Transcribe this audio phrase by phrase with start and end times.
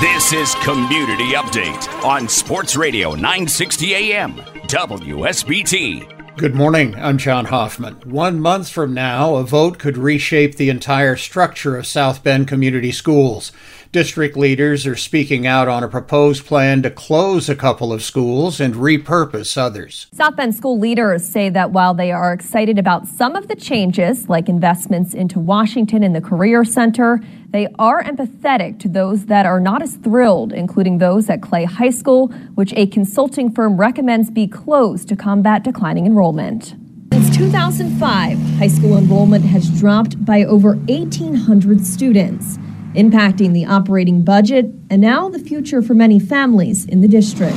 [0.00, 6.36] This is Community Update on Sports Radio 960 AM, WSBT.
[6.36, 6.94] Good morning.
[6.96, 7.94] I'm John Hoffman.
[8.04, 12.92] One month from now, a vote could reshape the entire structure of South Bend Community
[12.92, 13.52] Schools.
[13.90, 18.60] District leaders are speaking out on a proposed plan to close a couple of schools
[18.60, 20.08] and repurpose others.
[20.12, 24.28] South Bend school leaders say that while they are excited about some of the changes,
[24.28, 27.18] like investments into Washington and the Career Center,
[27.56, 31.88] they are empathetic to those that are not as thrilled, including those at Clay High
[31.88, 36.74] School, which a consulting firm recommends be closed to combat declining enrollment.
[37.14, 42.58] Since 2005, high school enrollment has dropped by over 1,800 students,
[42.92, 47.56] impacting the operating budget and now the future for many families in the district.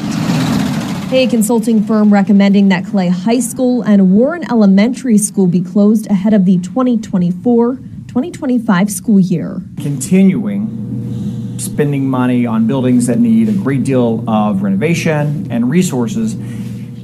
[1.11, 6.33] A consulting firm recommending that Clay High School and Warren Elementary School be closed ahead
[6.33, 9.61] of the 2024 2025 school year.
[9.77, 16.35] Continuing spending money on buildings that need a great deal of renovation and resources,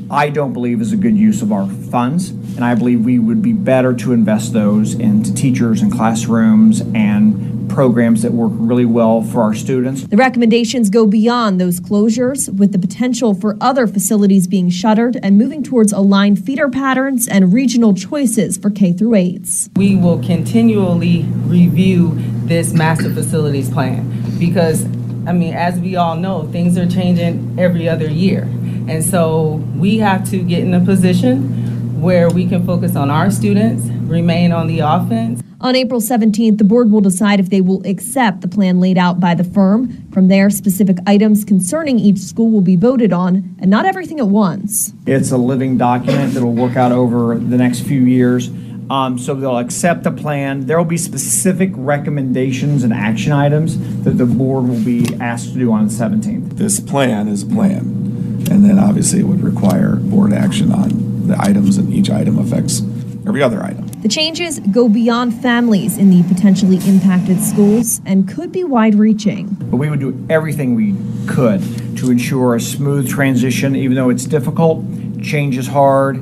[0.09, 2.29] I don't believe is a good use of our funds.
[2.29, 7.54] And I believe we would be better to invest those into teachers and classrooms and
[7.75, 10.03] programs that work really well for our students.
[10.03, 15.37] The recommendations go beyond those closures with the potential for other facilities being shuttered and
[15.37, 19.77] moving towards aligned feeder patterns and regional choices for K through 8s.
[19.77, 22.13] We will continually review
[22.45, 24.85] this master facilities plan because
[25.27, 28.43] I mean as we all know things are changing every other year.
[28.87, 33.29] And so we have to get in a position where we can focus on our
[33.31, 37.81] students, remain on the offense on April 17th, the board will decide if they will
[37.87, 40.07] accept the plan laid out by the firm.
[40.11, 44.27] From there, specific items concerning each school will be voted on, and not everything at
[44.27, 44.93] once.
[45.07, 48.51] It's a living document that will work out over the next few years.
[48.91, 50.67] Um, so they'll accept the plan.
[50.67, 55.57] There will be specific recommendations and action items that the board will be asked to
[55.57, 56.57] do on the 17th.
[56.57, 61.35] This plan is a plan, and then obviously it would require board action on the
[61.41, 62.81] items, and each item affects
[63.25, 63.84] every other item.
[64.05, 69.47] The changes go beyond families in the potentially impacted schools and could be wide reaching.
[69.47, 70.93] But we would do everything we
[71.25, 71.59] could
[71.97, 74.85] to ensure a smooth transition, even though it's difficult,
[75.23, 76.17] change is hard.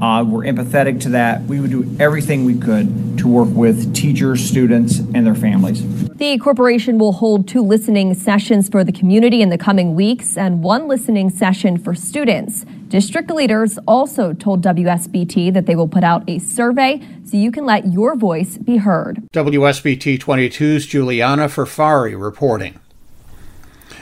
[0.00, 1.42] Uh, we're empathetic to that.
[1.42, 5.82] We would do everything we could to work with teachers, students, and their families.
[6.18, 10.64] The corporation will hold two listening sessions for the community in the coming weeks and
[10.64, 12.64] one listening session for students.
[12.88, 17.64] District leaders also told WSBT that they will put out a survey so you can
[17.64, 19.22] let your voice be heard.
[19.32, 22.80] WSBT 22's Juliana Ferfari reporting.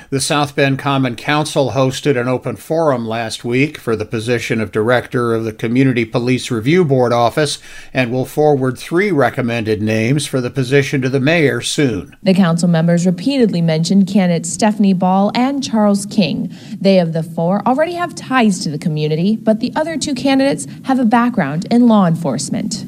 [0.08, 4.70] The South Bend Common Council hosted an open forum last week for the position of
[4.70, 7.58] director of the Community Police Review Board office
[7.92, 12.16] and will forward three recommended names for the position to the mayor soon.
[12.22, 16.54] The council members repeatedly mentioned candidates Stephanie Ball and Charles King.
[16.80, 20.68] They of the four already have ties to the community, but the other two candidates
[20.84, 22.85] have a background in law enforcement.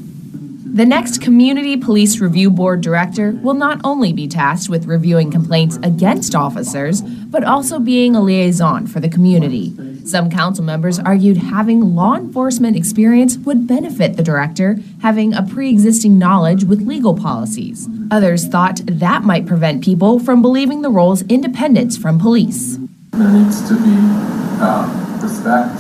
[0.79, 5.77] The next Community Police Review Board director will not only be tasked with reviewing complaints
[5.83, 9.75] against officers, but also being a liaison for the community.
[10.07, 15.69] Some council members argued having law enforcement experience would benefit the director, having a pre
[15.69, 17.89] existing knowledge with legal policies.
[18.13, 22.79] Others thought that might prevent people from believing the role's independence from police.
[23.11, 23.97] There needs to be
[24.63, 25.75] uh, respect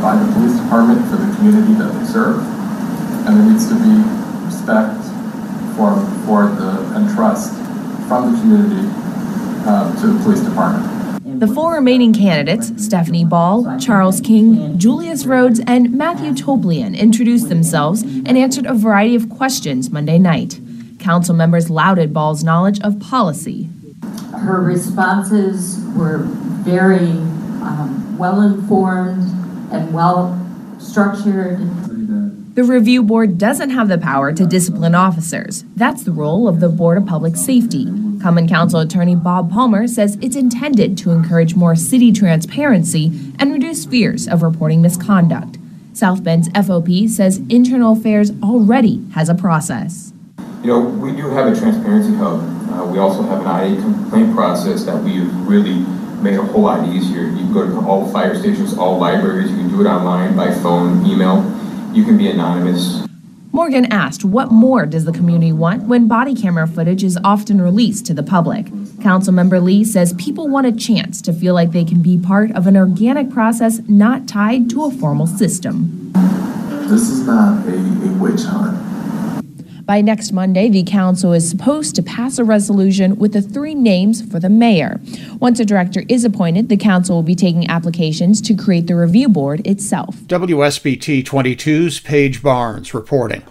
[0.00, 2.55] by the police department for the community that they serve
[3.26, 3.90] and there needs to be
[4.46, 5.02] respect
[5.76, 5.94] for,
[6.24, 7.54] for the, and trust
[8.08, 8.88] from the community
[9.66, 10.96] uh, to the police department.
[11.40, 18.02] The four remaining candidates, Stephanie Ball, Charles King, Julius Rhodes, and Matthew Toblian, introduced themselves
[18.02, 20.60] and answered a variety of questions Monday night.
[20.98, 23.68] Council members lauded Ball's knowledge of policy.
[24.32, 26.18] Her responses were
[26.64, 27.10] very
[27.60, 29.24] um, well informed
[29.72, 30.40] and well
[30.78, 31.58] structured.
[32.56, 35.66] The review board doesn't have the power to discipline officers.
[35.76, 37.84] That's the role of the Board of Public Safety.
[38.22, 43.84] Common Council attorney Bob Palmer says it's intended to encourage more city transparency and reduce
[43.84, 45.58] fears of reporting misconduct.
[45.92, 50.14] South Bend's FOP says internal affairs already has a process.
[50.62, 52.40] You know, we do have a transparency hub.
[52.72, 55.84] Uh, we also have an IA complaint process that we've really
[56.22, 57.24] made a whole lot easier.
[57.24, 59.50] You can go to all fire stations, all libraries.
[59.50, 61.55] You can do it online, by phone, email.
[61.96, 63.06] You can be anonymous.
[63.52, 68.04] Morgan asked what more does the community want when body camera footage is often released
[68.04, 68.66] to the public.
[69.00, 72.66] Councilmember Lee says people want a chance to feel like they can be part of
[72.66, 76.12] an organic process not tied to a formal system.
[76.90, 78.85] This is not a, a witch hunt.
[79.86, 84.20] By next Monday, the council is supposed to pass a resolution with the three names
[84.20, 85.00] for the mayor.
[85.38, 89.28] Once a director is appointed, the council will be taking applications to create the review
[89.28, 90.16] board itself.
[90.22, 93.44] WSBT 22's Paige Barnes reporting.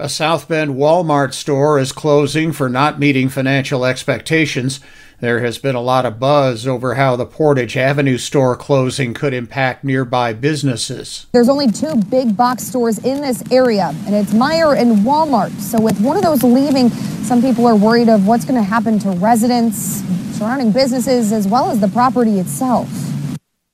[0.00, 4.80] A South Bend Walmart store is closing for not meeting financial expectations.
[5.20, 9.34] There has been a lot of buzz over how the Portage Avenue store closing could
[9.34, 11.26] impact nearby businesses.
[11.32, 15.50] There's only two big box stores in this area, and it's Meijer and Walmart.
[15.58, 16.90] So, with one of those leaving,
[17.24, 20.04] some people are worried of what's going to happen to residents,
[20.38, 22.88] surrounding businesses, as well as the property itself.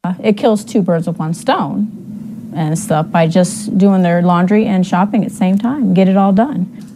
[0.02, 4.64] Uh, it kills two birds with one stone and stuff by just doing their laundry
[4.64, 6.93] and shopping at the same time, get it all done.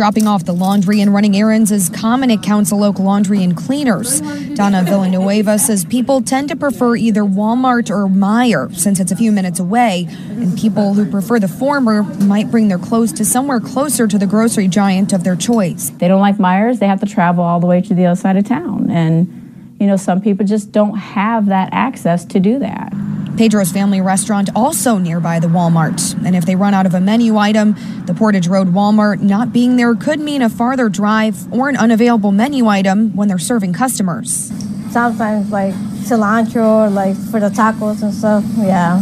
[0.00, 4.22] Dropping off the laundry and running errands is common at Council Oak Laundry and Cleaners.
[4.54, 9.30] Donna Villanueva says people tend to prefer either Walmart or Meijer since it's a few
[9.30, 14.08] minutes away, and people who prefer the former might bring their clothes to somewhere closer
[14.08, 15.90] to the grocery giant of their choice.
[15.90, 18.38] They don't like Meijers, they have to travel all the way to the other side
[18.38, 18.88] of town.
[18.90, 22.94] And you know, some people just don't have that access to do that.
[23.40, 26.14] Pedro's Family Restaurant also nearby the Walmart.
[26.26, 29.76] And if they run out of a menu item, the Portage Road Walmart not being
[29.76, 34.52] there could mean a farther drive or an unavailable menu item when they're serving customers.
[34.92, 35.72] Sometimes like
[36.04, 39.00] cilantro, like for the tacos and stuff, yeah,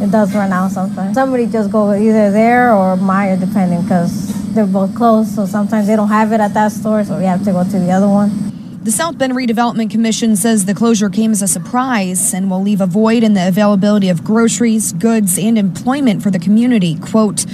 [0.00, 1.14] it does run out sometimes.
[1.14, 5.34] Somebody just go either there or Meijer, depending, because they're both closed.
[5.34, 7.78] So sometimes they don't have it at that store, so we have to go to
[7.80, 8.43] the other one.
[8.84, 12.82] The South Bend Redevelopment Commission says the closure came as a surprise and will leave
[12.82, 16.96] a void in the availability of groceries, goods, and employment for the community.
[16.96, 17.46] Quote,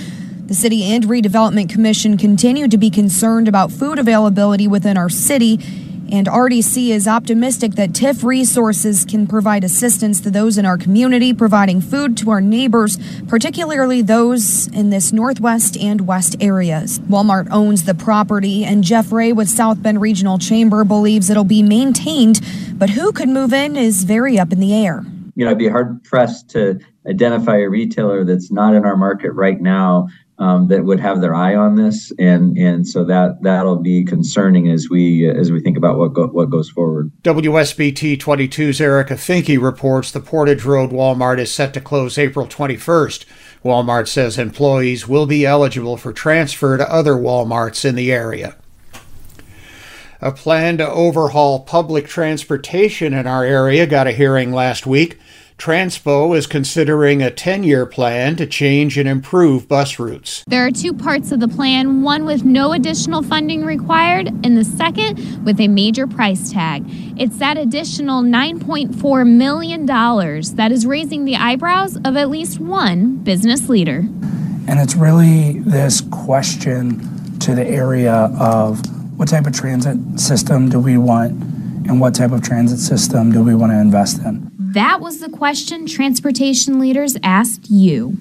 [0.46, 5.58] the City and Redevelopment Commission continue to be concerned about food availability within our city
[6.12, 11.32] and RDC is optimistic that TIF resources can provide assistance to those in our community,
[11.32, 12.98] providing food to our neighbors,
[13.28, 16.98] particularly those in this northwest and west areas.
[17.00, 21.62] Walmart owns the property, and Jeff Ray with South Bend Regional Chamber believes it'll be
[21.62, 22.40] maintained,
[22.74, 25.04] but who could move in is very up in the air.
[25.36, 29.32] You know, I'd be hard pressed to identify a retailer that's not in our market
[29.32, 30.08] right now
[30.40, 34.70] um, that would have their eye on this, and and so that that'll be concerning
[34.70, 37.12] as we as we think about what go, what goes forward.
[37.22, 43.26] WSBT 22's Erica Finke reports the Portage Road Walmart is set to close April 21st.
[43.62, 48.56] Walmart says employees will be eligible for transfer to other Walmarts in the area.
[50.22, 55.18] A plan to overhaul public transportation in our area got a hearing last week.
[55.60, 60.42] Transpo is considering a 10 year plan to change and improve bus routes.
[60.46, 64.64] There are two parts of the plan one with no additional funding required, and the
[64.64, 66.82] second with a major price tag.
[67.18, 73.68] It's that additional $9.4 million that is raising the eyebrows of at least one business
[73.68, 73.98] leader.
[74.66, 78.80] And it's really this question to the area of
[79.18, 81.32] what type of transit system do we want
[81.86, 84.49] and what type of transit system do we want to invest in.
[84.74, 88.16] That was the question transportation leaders asked you.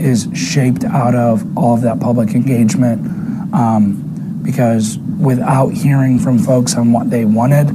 [0.00, 3.06] Is shaped out of all of that public engagement
[3.54, 7.68] um, because without hearing from folks on what they wanted,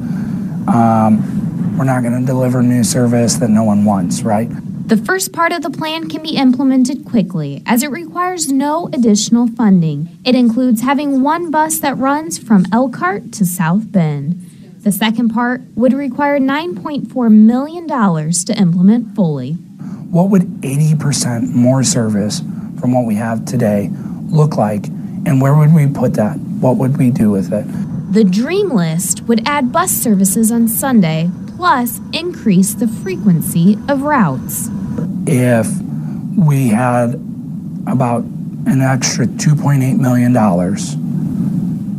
[0.67, 4.49] um, we're not going to deliver new service that no one wants, right?
[4.89, 9.47] The first part of the plan can be implemented quickly as it requires no additional
[9.47, 10.17] funding.
[10.25, 14.45] It includes having one bus that runs from Elkhart to South Bend.
[14.81, 19.53] The second part would require $9.4 million to implement fully.
[20.09, 22.41] What would 80% more service
[22.79, 23.91] from what we have today
[24.29, 26.38] look like, and where would we put that?
[26.39, 27.65] What would we do with it?
[28.13, 34.69] The Dream List would add bus services on Sunday, plus increase the frequency of routes.
[35.27, 35.67] If
[36.38, 37.15] we had
[37.86, 40.33] about an extra $2.8 million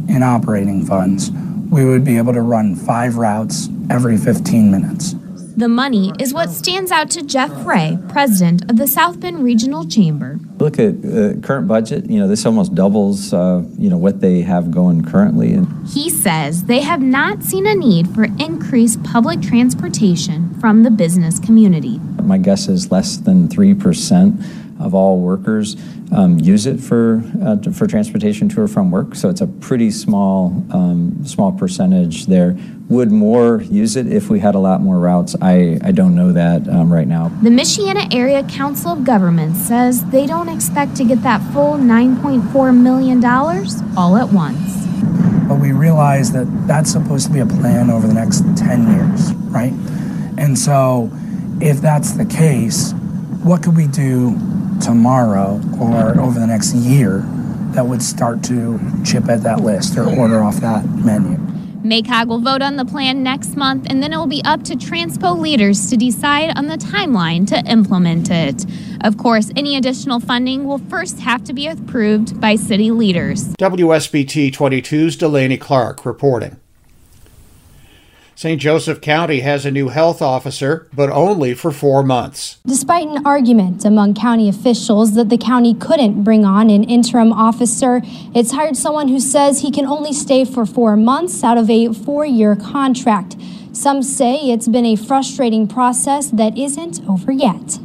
[0.09, 1.31] in operating funds,
[1.71, 5.15] we would be able to run five routes every 15 minutes.
[5.57, 9.87] The money is what stands out to Jeff Ray, president of the South Bend Regional
[9.87, 10.39] Chamber.
[10.59, 12.09] Look at uh, current budget.
[12.09, 13.35] You know, this almost doubles.
[13.35, 15.53] Uh, you know what they have going currently.
[15.53, 20.91] And He says they have not seen a need for increased public transportation from the
[20.91, 21.99] business community.
[22.23, 24.41] My guess is less than three percent
[24.79, 25.77] of all workers
[26.13, 29.15] um, use it for uh, for transportation to or from work.
[29.15, 32.57] So it's a pretty small um, small percentage there.
[32.89, 35.37] Would more use it if we had a lot more routes?
[35.41, 37.29] I, I don't know that um, right now.
[37.41, 42.77] The Michiana Area Council of Governments says they don't expect to get that full $9.4
[42.77, 43.25] million
[43.97, 44.87] all at once.
[45.47, 49.33] But we realize that that's supposed to be a plan over the next 10 years,
[49.35, 49.73] right?
[50.37, 51.11] And so
[51.61, 52.93] if that's the case,
[53.45, 54.37] what could we do
[54.81, 57.23] tomorrow or over the next year
[57.75, 61.39] that would start to chip at that list or order off that menu?
[61.83, 64.75] MACOG will vote on the plan next month, and then it will be up to
[64.75, 68.67] Transpo leaders to decide on the timeline to implement it.
[69.01, 73.55] Of course, any additional funding will first have to be approved by city leaders.
[73.55, 76.61] WSBT 22's Delaney Clark reporting.
[78.41, 78.59] St.
[78.59, 82.57] Joseph County has a new health officer, but only for four months.
[82.65, 88.01] Despite an argument among county officials that the county couldn't bring on an interim officer,
[88.35, 91.93] it's hired someone who says he can only stay for four months out of a
[91.93, 93.37] four year contract.
[93.75, 97.79] Some say it's been a frustrating process that isn't over yet.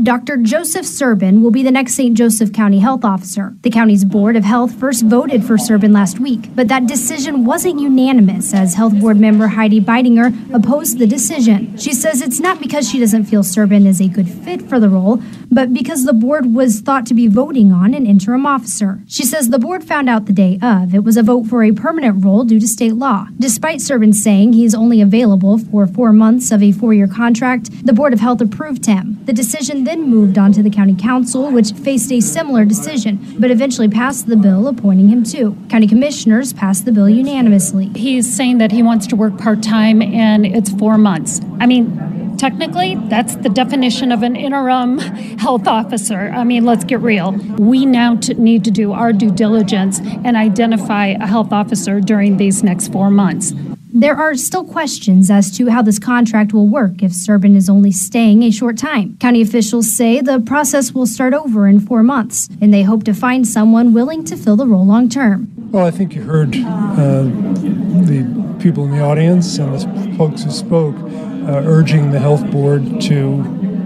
[0.00, 0.38] Dr.
[0.38, 2.16] Joseph Serbin will be the next St.
[2.16, 3.54] Joseph County Health Officer.
[3.60, 7.78] The county's Board of Health first voted for Serbin last week, but that decision wasn't
[7.78, 11.76] unanimous as Health Board member Heidi Beidinger opposed the decision.
[11.76, 14.88] She says it's not because she doesn't feel Serbin is a good fit for the
[14.88, 19.00] role, but because the board was thought to be voting on an interim officer.
[19.06, 21.72] She says the board found out the day of it was a vote for a
[21.72, 23.26] permanent role due to state law.
[23.38, 27.92] Despite Serbin saying he's only available for four months of a four year contract, the
[27.92, 29.18] Board of Health approved him.
[29.26, 33.50] The decision then moved on to the county council, which faced a similar decision, but
[33.50, 35.56] eventually passed the bill appointing him too.
[35.68, 37.88] County commissioners passed the bill unanimously.
[37.94, 41.40] He's saying that he wants to work part time and it's four months.
[41.60, 44.98] I mean, technically, that's the definition of an interim
[45.38, 46.32] health officer.
[46.34, 47.32] I mean, let's get real.
[47.58, 52.38] We now t- need to do our due diligence and identify a health officer during
[52.38, 53.52] these next four months.
[53.94, 57.92] There are still questions as to how this contract will work if Serbin is only
[57.92, 59.18] staying a short time.
[59.18, 63.12] County officials say the process will start over in four months, and they hope to
[63.12, 65.52] find someone willing to fill the role long term.
[65.70, 70.50] Well, I think you heard uh, the people in the audience and the folks who
[70.50, 73.42] spoke uh, urging the health board to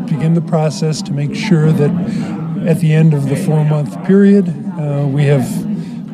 [0.09, 1.91] begin the process to make sure that
[2.65, 4.49] at the end of the four month period,
[4.79, 5.67] uh, we have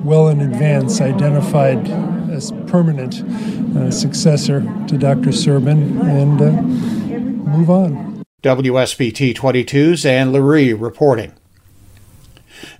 [0.02, 1.86] well in advance identified
[2.32, 3.22] as permanent
[3.76, 5.30] uh, successor to Dr.
[5.30, 6.50] Serbin and uh,
[7.50, 8.24] move on.
[8.42, 11.32] WSBT 22's Anne Lurie reporting.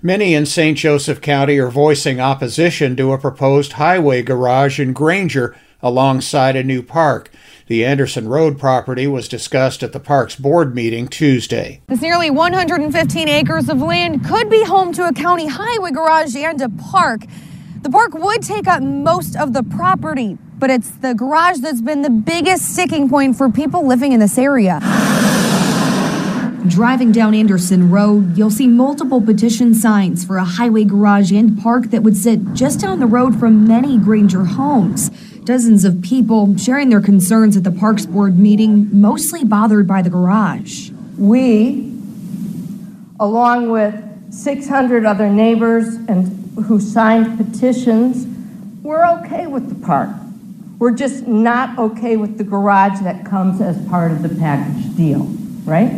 [0.01, 0.77] Many in St.
[0.77, 6.81] Joseph County are voicing opposition to a proposed highway garage in Granger alongside a new
[6.81, 7.29] park.
[7.67, 11.81] The Anderson Road property was discussed at the park's board meeting Tuesday.
[11.87, 16.61] This nearly 115 acres of land could be home to a county highway garage and
[16.61, 17.21] a park.
[17.83, 22.01] The park would take up most of the property, but it's the garage that's been
[22.01, 24.79] the biggest sticking point for people living in this area.
[26.65, 31.87] Driving down Anderson Road, you'll see multiple petition signs for a highway garage and park
[31.87, 35.09] that would sit just down the road from many Granger homes.
[35.43, 40.09] Dozens of people sharing their concerns at the Parks Board meeting, mostly bothered by the
[40.09, 40.89] garage.
[41.17, 41.93] We,
[43.19, 48.27] along with 600 other neighbors and who signed petitions,
[48.83, 50.09] we're okay with the park.
[50.79, 55.25] We're just not okay with the garage that comes as part of the package deal,
[55.65, 55.91] right?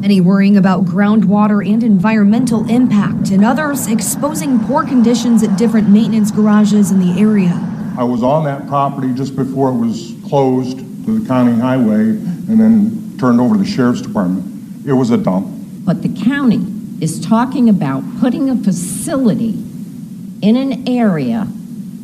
[0.00, 6.30] Many worrying about groundwater and environmental impact, and others exposing poor conditions at different maintenance
[6.30, 7.52] garages in the area.
[7.98, 12.60] I was on that property just before it was closed to the county highway and
[12.60, 14.86] then turned over to the sheriff's department.
[14.86, 15.48] It was a dump.
[15.84, 19.62] But the county is talking about putting a facility
[20.42, 21.46] in an area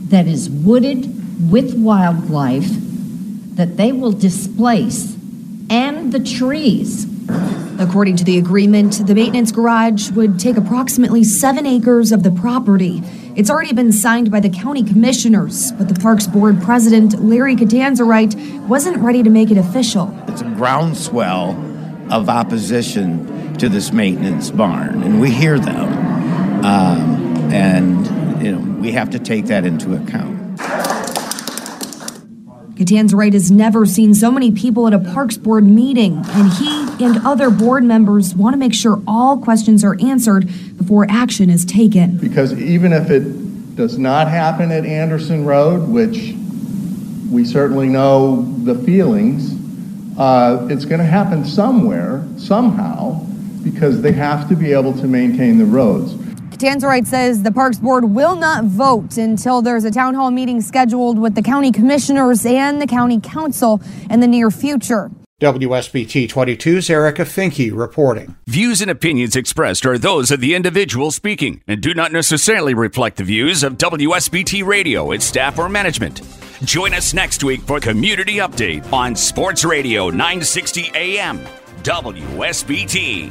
[0.09, 2.69] that is wooded with wildlife
[3.57, 5.17] that they will displace
[5.71, 7.07] and the trees.
[7.81, 13.03] According to the agreement, the maintenance garage would take approximately seven acres of the property.
[13.35, 18.67] It's already been signed by the county commissioners, but the Parks Board president, Larry Catanzarite,
[18.69, 20.17] wasn't ready to make it official.
[20.29, 21.51] It's a groundswell
[22.13, 23.34] of opposition
[23.65, 26.65] to this maintenance barn, and we hear them.
[26.65, 30.59] Um, and, you know, we have to take that into account.
[32.77, 37.25] Catanzarite has never seen so many people at a Parks Board meeting, and he and
[37.25, 42.19] other board members want to make sure all questions are answered before action is taken.
[42.19, 46.35] Because even if it does not happen at Anderson Road, which
[47.31, 49.55] we certainly know the feelings,
[50.19, 53.25] uh, it's going to happen somewhere, somehow,
[53.65, 56.15] because they have to be able to maintain the roads.
[56.65, 61.19] Tanzarite says the Parks Board will not vote until there's a town hall meeting scheduled
[61.19, 65.11] with the county commissioners and the county council in the near future.
[65.43, 68.37] WSBT 22's Erica Finke reporting.
[68.47, 73.17] Views and opinions expressed are those of the individual speaking and do not necessarily reflect
[73.17, 76.23] the views of WSBT Radio, its staff, or management.
[76.65, 81.45] Join us next week for Community Update on Sports Radio 960 AM,
[81.85, 83.31] WSBT.